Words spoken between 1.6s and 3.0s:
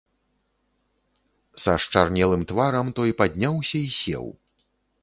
Са счарнелым тварам,